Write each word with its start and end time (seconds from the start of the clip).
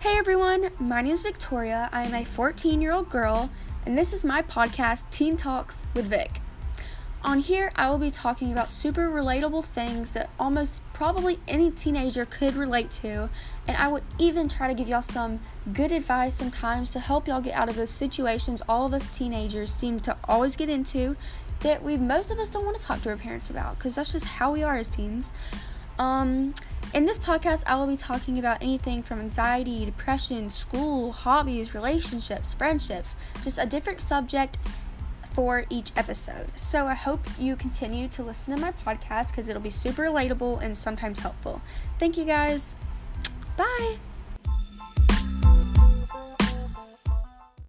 Hey 0.00 0.16
everyone, 0.16 0.70
my 0.78 1.02
name 1.02 1.12
is 1.12 1.24
Victoria. 1.24 1.88
I 1.92 2.04
am 2.04 2.14
a 2.14 2.24
14 2.24 2.80
year 2.80 2.92
old 2.92 3.10
girl, 3.10 3.50
and 3.84 3.98
this 3.98 4.12
is 4.12 4.24
my 4.24 4.42
podcast, 4.42 5.02
Teen 5.10 5.36
Talks 5.36 5.86
with 5.92 6.04
Vic. 6.04 6.40
On 7.24 7.40
here, 7.40 7.72
I 7.74 7.90
will 7.90 7.98
be 7.98 8.12
talking 8.12 8.52
about 8.52 8.70
super 8.70 9.10
relatable 9.10 9.64
things 9.64 10.12
that 10.12 10.30
almost 10.38 10.82
probably 10.92 11.40
any 11.48 11.72
teenager 11.72 12.24
could 12.24 12.54
relate 12.54 12.92
to, 12.92 13.28
and 13.66 13.76
I 13.76 13.88
will 13.88 14.02
even 14.20 14.48
try 14.48 14.68
to 14.68 14.74
give 14.74 14.88
y'all 14.88 15.02
some 15.02 15.40
good 15.72 15.90
advice 15.90 16.36
sometimes 16.36 16.90
to 16.90 17.00
help 17.00 17.26
y'all 17.26 17.40
get 17.40 17.54
out 17.54 17.68
of 17.68 17.74
those 17.74 17.90
situations 17.90 18.62
all 18.68 18.86
of 18.86 18.94
us 18.94 19.08
teenagers 19.08 19.74
seem 19.74 19.98
to 19.98 20.16
always 20.28 20.54
get 20.54 20.68
into 20.68 21.16
that 21.58 21.82
we 21.82 21.96
most 21.96 22.30
of 22.30 22.38
us 22.38 22.48
don't 22.48 22.64
want 22.64 22.76
to 22.76 22.82
talk 22.84 23.02
to 23.02 23.08
our 23.08 23.16
parents 23.16 23.50
about 23.50 23.76
because 23.76 23.96
that's 23.96 24.12
just 24.12 24.26
how 24.26 24.52
we 24.52 24.62
are 24.62 24.76
as 24.76 24.86
teens. 24.86 25.32
Um, 25.98 26.54
in 26.94 27.04
this 27.04 27.18
podcast, 27.18 27.62
I 27.66 27.76
will 27.76 27.86
be 27.86 27.96
talking 27.96 28.38
about 28.38 28.62
anything 28.62 29.02
from 29.02 29.20
anxiety, 29.20 29.84
depression, 29.84 30.50
school, 30.50 31.12
hobbies, 31.12 31.74
relationships, 31.74 32.54
friendships, 32.54 33.16
just 33.42 33.58
a 33.58 33.66
different 33.66 34.00
subject 34.00 34.56
for 35.32 35.64
each 35.70 35.92
episode. 35.96 36.48
So 36.56 36.86
I 36.86 36.94
hope 36.94 37.20
you 37.38 37.56
continue 37.56 38.08
to 38.08 38.22
listen 38.22 38.54
to 38.56 38.60
my 38.60 38.72
podcast 38.72 39.30
because 39.30 39.48
it'll 39.48 39.62
be 39.62 39.70
super 39.70 40.02
relatable 40.02 40.62
and 40.62 40.76
sometimes 40.76 41.20
helpful. 41.20 41.60
Thank 41.98 42.16
you 42.16 42.24
guys. 42.24 42.76
Bye. 43.56 43.98